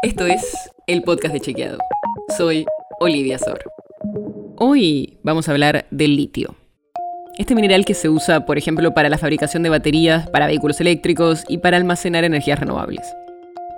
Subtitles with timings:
[0.00, 1.78] Esto es el podcast de Chequeado.
[2.36, 2.64] Soy
[3.00, 3.58] Olivia Sor.
[4.56, 6.54] Hoy vamos a hablar del litio.
[7.36, 11.44] Este mineral que se usa, por ejemplo, para la fabricación de baterías, para vehículos eléctricos
[11.48, 13.12] y para almacenar energías renovables.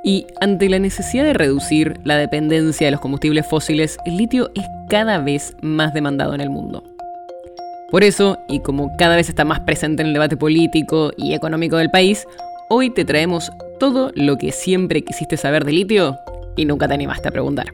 [0.05, 4.67] Y ante la necesidad de reducir la dependencia de los combustibles fósiles, el litio es
[4.91, 6.85] cada vez más demandado en el mundo.
[7.91, 11.79] Por eso, y como cada vez está más presente en el debate político y económico
[11.79, 12.27] del país,
[12.69, 13.51] hoy te traemos
[13.81, 16.17] todo lo que siempre quisiste saber de litio
[16.57, 17.73] y nunca te animaste a preguntar.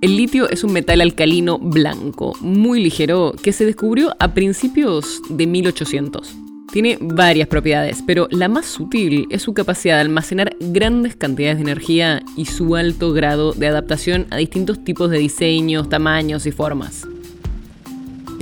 [0.00, 5.46] El litio es un metal alcalino blanco, muy ligero, que se descubrió a principios de
[5.46, 6.34] 1800.
[6.72, 11.62] Tiene varias propiedades, pero la más sutil es su capacidad de almacenar grandes cantidades de
[11.62, 17.06] energía y su alto grado de adaptación a distintos tipos de diseños, tamaños y formas.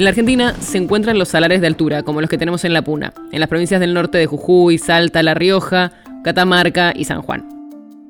[0.00, 2.80] En la Argentina se encuentran los salares de altura, como los que tenemos en La
[2.80, 5.92] Puna, en las provincias del norte de Jujuy, Salta, La Rioja,
[6.24, 7.46] Catamarca y San Juan.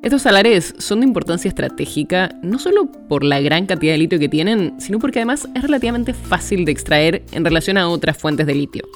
[0.01, 4.29] Estos salares son de importancia estratégica no solo por la gran cantidad de litio que
[4.29, 8.55] tienen, sino porque además es relativamente fácil de extraer en relación a otras fuentes de
[8.55, 8.87] litio.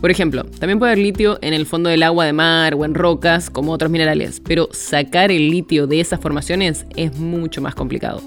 [0.00, 2.94] Por ejemplo, también puede haber litio en el fondo del agua de mar o en
[2.96, 8.20] rocas, como otros minerales, pero sacar el litio de esas formaciones es mucho más complicado.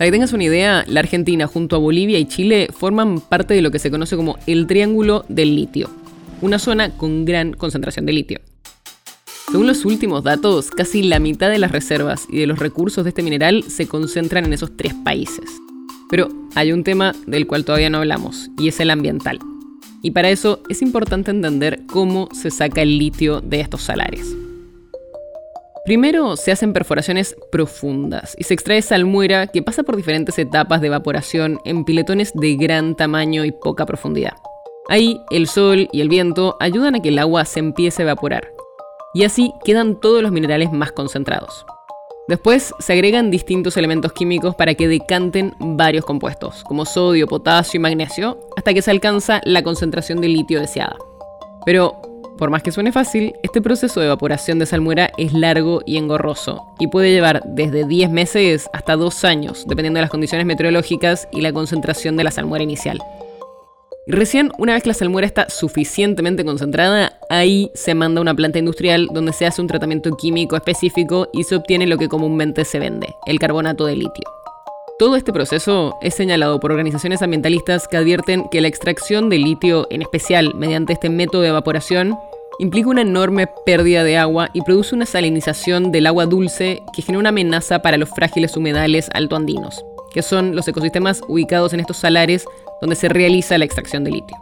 [0.00, 3.60] Para que tengas una idea, la Argentina junto a Bolivia y Chile forman parte de
[3.60, 5.90] lo que se conoce como el Triángulo del Litio,
[6.40, 8.40] una zona con gran concentración de litio.
[9.52, 13.10] Según los últimos datos, casi la mitad de las reservas y de los recursos de
[13.10, 15.44] este mineral se concentran en esos tres países.
[16.08, 19.38] Pero hay un tema del cual todavía no hablamos, y es el ambiental.
[20.00, 24.34] Y para eso es importante entender cómo se saca el litio de estos salares.
[25.84, 30.88] Primero se hacen perforaciones profundas y se extrae salmuera que pasa por diferentes etapas de
[30.88, 34.34] evaporación en piletones de gran tamaño y poca profundidad.
[34.88, 38.52] Ahí el sol y el viento ayudan a que el agua se empiece a evaporar
[39.14, 41.64] y así quedan todos los minerales más concentrados.
[42.28, 47.80] Después se agregan distintos elementos químicos para que decanten varios compuestos, como sodio, potasio y
[47.80, 50.96] magnesio, hasta que se alcanza la concentración de litio deseada.
[51.64, 52.00] Pero
[52.40, 56.64] por más que suene fácil, este proceso de evaporación de salmuera es largo y engorroso
[56.80, 61.42] y puede llevar desde 10 meses hasta 2 años, dependiendo de las condiciones meteorológicas y
[61.42, 62.98] la concentración de la salmuera inicial.
[64.06, 68.58] Recién, una vez que la salmuera está suficientemente concentrada, ahí se manda a una planta
[68.58, 72.78] industrial donde se hace un tratamiento químico específico y se obtiene lo que comúnmente se
[72.78, 74.24] vende, el carbonato de litio.
[74.98, 79.86] Todo este proceso es señalado por organizaciones ambientalistas que advierten que la extracción de litio,
[79.90, 82.18] en especial mediante este método de evaporación,
[82.60, 87.20] implica una enorme pérdida de agua y produce una salinización del agua dulce que genera
[87.20, 89.82] una amenaza para los frágiles humedales altoandinos,
[90.12, 92.44] que son los ecosistemas ubicados en estos salares
[92.82, 94.36] donde se realiza la extracción de litio.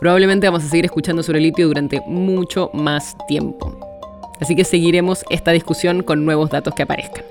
[0.00, 3.78] Probablemente vamos a seguir escuchando sobre litio durante mucho más tiempo.
[4.40, 7.24] Así que seguiremos esta discusión con nuevos datos que aparezcan.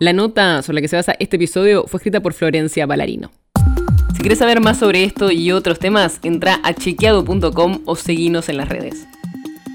[0.00, 3.30] La nota sobre la que se basa este episodio fue escrita por Florencia Ballarino.
[4.14, 8.58] Si quieres saber más sobre esto y otros temas, entra a chequeado.com o seguinos en
[8.58, 9.06] las redes.